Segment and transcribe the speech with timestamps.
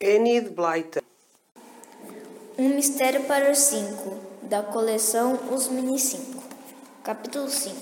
[0.00, 1.00] Enid Blyton.
[2.56, 6.40] Um mistério para os cinco, da coleção Os Mini Cinco.
[7.02, 7.76] Capítulo 5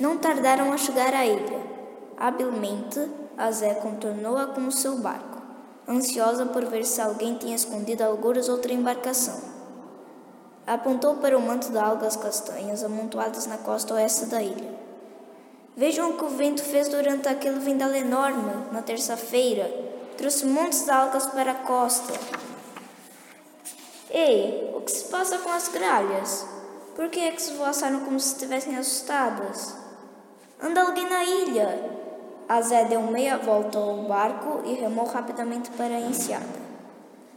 [0.00, 1.60] Não tardaram a chegar à ilha.
[2.16, 3.06] Habilmente,
[3.36, 5.42] a Zé contornou-a com o seu barco,
[5.86, 9.42] ansiosa por ver se alguém tinha escondido algures outra embarcação.
[10.66, 14.74] Apontou para o manto de algas castanhas amontoadas na costa oeste da ilha.
[15.76, 19.83] Vejam o que o vento fez durante aquele vendal enorme, na terça-feira.
[20.16, 22.12] Trouxe montes de algas para a costa.
[24.10, 26.46] Ei, o que se passa com as gralhas?
[26.94, 29.74] Por que é que se voaçaram como se estivessem assustadas?
[30.62, 31.90] Anda alguém na ilha!
[32.48, 36.62] A Zé deu meia volta ao barco e remou rapidamente para a enseada.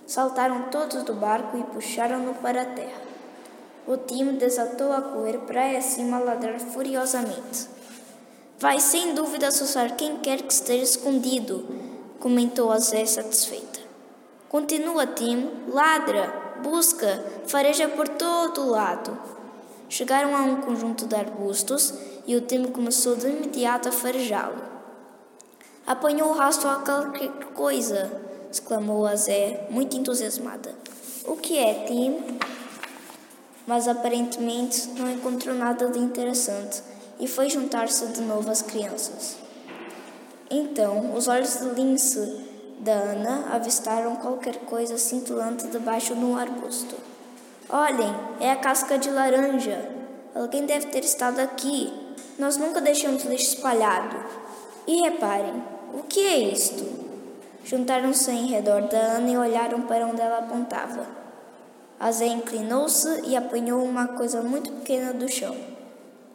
[0.06, 3.02] Saltaram todos do barco e puxaram-no para a terra.
[3.88, 7.68] O time desatou a correr praia acima a ladrar furiosamente.
[8.60, 11.87] Vai sem dúvida assustar quem quer que esteja escondido,
[12.20, 13.80] comentou a Zé satisfeita.
[14.50, 19.18] Continua, Tim, ladra, busca, fareja por todo o lado.
[19.90, 21.94] Chegaram a um conjunto de arbustos
[22.26, 24.62] e o Tim começou de imediato a farejá-lo.
[25.86, 28.12] Apanhou o rastro a qualquer coisa,
[28.52, 30.76] exclamou a Zé, muito entusiasmada.
[31.26, 32.40] O que é, Tim?
[33.66, 36.82] Mas aparentemente não encontrou nada de interessante
[37.20, 39.47] e foi juntar-se de novo às crianças.
[40.50, 42.46] Então, os olhos de lince
[42.80, 46.96] da Ana avistaram qualquer coisa cintilante debaixo de um arbusto.
[47.70, 49.90] Olhem, é a casca de laranja.
[50.34, 51.92] Alguém deve ter estado aqui.
[52.40, 54.16] Nós nunca deixamos lixo espalhado.
[54.88, 55.62] E reparem,
[55.94, 56.86] o que é isto?
[57.66, 61.06] Juntaram-se em redor da Ana e olharam para onde ela apontava.
[62.00, 65.56] A Zé inclinou-se e apanhou uma coisa muito pequena do chão.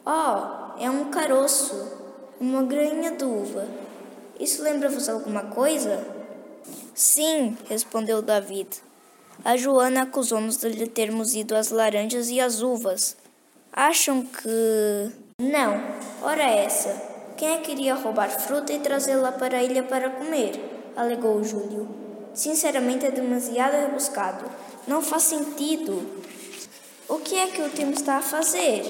[0.05, 1.87] Oh, é um caroço,
[2.39, 3.65] uma grainha de uva.
[4.39, 6.05] Isso lembra-vos alguma coisa?
[6.93, 8.69] Sim, respondeu David.
[9.43, 13.17] A Joana acusou-nos de lhe termos ido às laranjas e às uvas.
[13.71, 15.11] Acham que.
[15.41, 15.81] Não,
[16.21, 16.89] ora essa.
[17.35, 20.73] Quem é que iria roubar fruta e trazê-la para a ilha para comer?
[20.95, 21.87] alegou Júlio.
[22.33, 24.45] Sinceramente é demasiado rebuscado.
[24.87, 26.23] Não faz sentido.
[27.09, 28.83] O que é que o time está a fazer?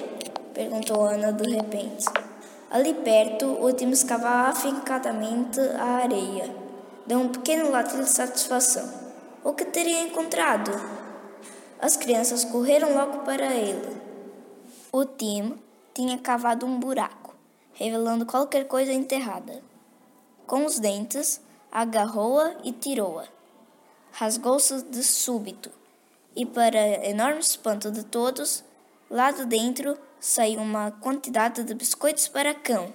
[0.53, 2.05] perguntou Ana de repente.
[2.73, 6.49] Ali perto, o time escavava afincadamente a areia.
[7.05, 8.91] Deu um pequeno latido de satisfação.
[9.43, 10.71] O que teria encontrado?
[11.79, 13.95] As crianças correram logo para ele.
[14.91, 15.53] O Tim
[15.93, 17.35] tinha cavado um buraco,
[17.73, 19.61] revelando qualquer coisa enterrada.
[20.47, 21.39] Com os dentes,
[21.71, 23.25] agarrou-a e tirou-a.
[24.13, 25.69] Rasgou-se de súbito,
[26.35, 28.63] e, para enorme espanto de todos,
[29.13, 32.91] lá de dentro saiu uma quantidade de biscoitos para cão.